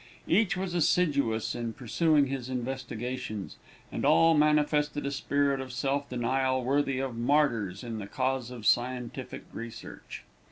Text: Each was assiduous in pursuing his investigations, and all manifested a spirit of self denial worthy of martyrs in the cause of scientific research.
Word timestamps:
Each 0.27 0.57
was 0.57 0.73
assiduous 0.73 1.53
in 1.53 1.73
pursuing 1.73 2.25
his 2.25 2.49
investigations, 2.49 3.57
and 3.91 4.03
all 4.03 4.33
manifested 4.33 5.05
a 5.05 5.11
spirit 5.11 5.61
of 5.61 5.71
self 5.71 6.09
denial 6.09 6.63
worthy 6.63 6.97
of 6.97 7.15
martyrs 7.15 7.83
in 7.83 7.99
the 7.99 8.07
cause 8.07 8.49
of 8.49 8.65
scientific 8.65 9.43
research. 9.53 10.23